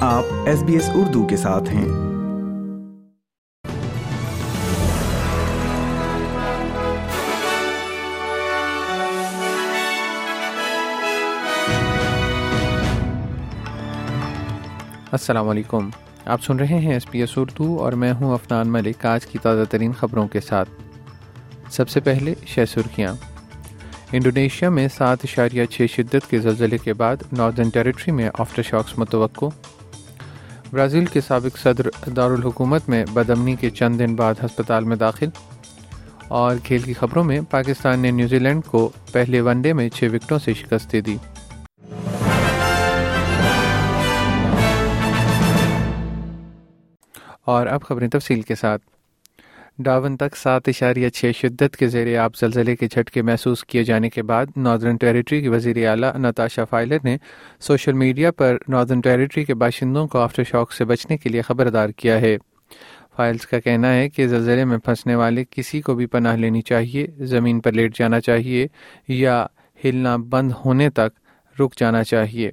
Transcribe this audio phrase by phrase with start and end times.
[0.00, 1.84] آپ S B S Urdu کے ساتھ ہیں۔
[15.12, 15.90] السلام علیکم۔
[16.24, 19.38] آپ سن رہے ہیں ایس پی ایس اردو اور میں ہوں افنان ملک۔ آج کی
[19.38, 20.70] تازہ ترین خبروں کے ساتھ۔
[21.70, 23.31] سب سے پہلے شہ سرخیاں۔
[24.12, 28.98] انڈونیشیا میں سات اشاریہ چھ شدت کے زلزلے کے بعد ناردرن ٹیریٹری میں آفٹر شاکس
[28.98, 29.44] متوقع۔
[30.70, 35.28] برازیل کے سابق صدر دارالحکومت میں بدمنی کے چند دن بعد ہسپتال میں داخل۔
[36.28, 40.04] اور کھیل کی خبروں میں پاکستان نے نیوزی لینڈ کو پہلے ون ڈے میں چھ
[40.12, 41.16] وکٹوں سے شکست دے دی۔
[47.44, 48.82] اور اب خبریں تفصیل کے ساتھ۔
[49.82, 54.10] ڈاون تک سات اشاریہ چھ شدت کے زیر آب زلزلے کے جھٹکے محسوس کیے جانے
[54.10, 57.16] کے بعد ناردرن ٹیریٹری کی وزیر اعلیٰ نتاشا فائلر نے
[57.60, 61.88] سوشل میڈیا پر ناردرن ٹیریٹری کے باشندوں کو آفٹر شاک سے بچنے کے لیے خبردار
[61.88, 62.36] کیا ہے۔
[63.16, 67.06] فائلز کا کہنا ہے کہ زلزلے میں پھنسنے والے کسی کو بھی پناہ لینی چاہیے،
[67.18, 68.66] زمین پر لیٹ جانا چاہیے
[69.08, 69.46] یا
[69.84, 71.08] ہلنا بند ہونے تک
[71.60, 72.50] رک جانا چاہیے۔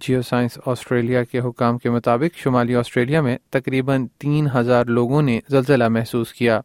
[0.00, 5.40] جیو سائنس آسٹریلیا کے حکام کے مطابق شمالی آسٹریلیا میں تقریباً تین ہزار لوگوں نے
[5.48, 6.60] زلزلہ محسوس کیا۔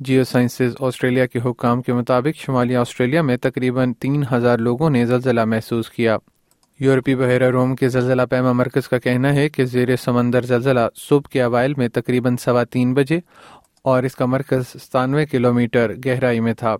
[0.00, 5.06] جیو سائنسز آسٹریلیا کے حکام کے مطابق شمالی آسٹریلیا میں تقریباً تین ہزار لوگوں نے
[5.06, 6.16] زلزلہ محسوس کیا۔
[6.80, 11.28] یورپی بحیرہ روم کے زلزلہ پیما مرکز کا کہنا ہے کہ زیر سمندر زلزلہ صبح
[11.32, 13.20] کے اوائل میں تقریباً سوا تین بجے
[13.82, 16.76] اور اس کا مرکز ستانوے کلومیٹر گہرائی میں تھا۔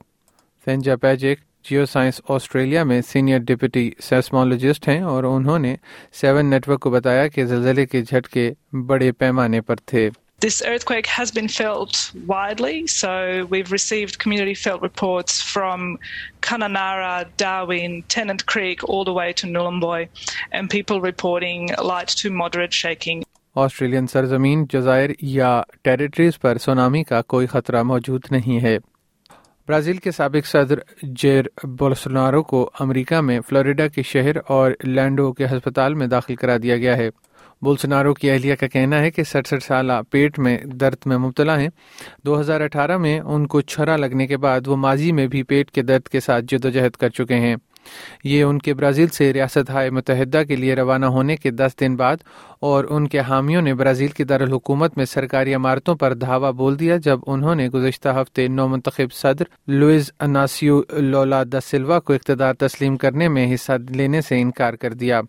[0.64, 5.74] فینجا پیجک جیو سائنس آسٹریلیا میں سینئر ڈپٹی سیسمولوجسٹ ہیں اور انہوں نے
[6.20, 8.52] سیون نیٹ ورک کو بتایا کہ زلزلے کے جھٹکے
[8.86, 10.08] بڑے پیمانے پر تھے
[10.40, 15.98] This earthquake has been felt widely, so we've received community felt reports from
[16.42, 20.08] Kununurra, Darwin, Tennant Creek, all the way to Nhulunbuy,
[20.52, 23.24] and people reporting light to moderate shaking.
[23.56, 28.76] Australian سرزمین جزائر یا ٹیریٹریز پر tsunami کا کوئی خطرہ موجود نہیں ہے
[29.69, 35.44] Brazil کے سابق صدر جیر بولسنارو کو امریکہ میں فلوریڈا کے شہر اور لینڈو کے
[35.44, 37.10] ہسپتال میں داخل کرا دیا گیا ہے۔
[37.62, 41.69] بولسنارو کی اہلیہ کا کہنا ہے کہ سڑسٹھ سالہ پیٹ میں درد میں مبتلا ہیں۔
[42.26, 45.70] دو ہزار اٹھارہ میں ان کو چھرا لگنے کے بعد وہ ماضی میں بھی پیٹ
[45.70, 47.56] کے درد کے ساتھ جدوجہد کر چکے ہیں۔
[48.25, 51.97] یہ ان کے برازیل سے ریاست ہائے متحدہ کے لیے روانہ ہونے کے دس دن
[51.97, 52.17] بعد
[52.61, 56.97] اور ان کے حامیوں نے برازیل کی دارالحکومت میں سرکاری عمارتوں پر دھاوا بول دیا
[56.97, 62.55] جب انہوں نے گزشتہ ہفتے نو منتخب صدر لوئز اناسیو لولا دا سلوا کو اقتدار
[62.55, 65.21] تسلیم کرنے میں حصہ لینے سے انکار کر دیا۔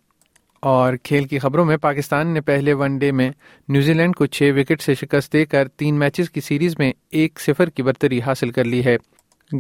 [0.60, 3.32] اور کھیل کی خبروں میں پاکستان نے پہلے ون ڈے میں
[3.68, 7.40] نیوزی لینڈ کو چھ وکٹ سے شکست دے کر تین میچز کی سیریز میں ایک
[7.40, 8.98] صفر کی برتری حاصل کر لی ہے۔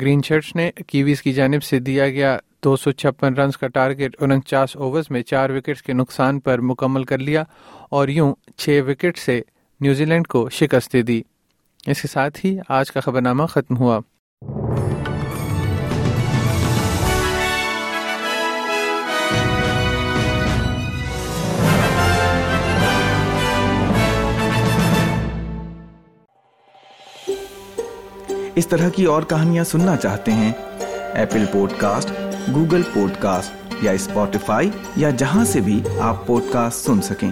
[0.02, 4.16] گرین شرٹس نے کیویز کی جانب سے دیا گیا دو سو چھپن رنز کا ٹارگیٹ
[4.20, 7.44] انچاس اوورز میں چار وکٹس کے نقصان پر مکمل کر لیا
[7.90, 9.42] اور یوں چھ وکٹ سے
[9.81, 11.22] نیوزی لینڈ کو شکست دے دی۔
[11.88, 14.00] اس کے ساتھ ہی آج کا خبر نامہ ختم ہوا۔
[28.56, 30.53] اس طرح کی اور کہانیاں سننا چاہتے ہیں۔
[31.14, 32.09] Apple podcast
[32.54, 37.32] Google podcast یا اسپوٹیفائی یا جہاں سے بھی آپ پوڈ کاسٹ سن سکیں۔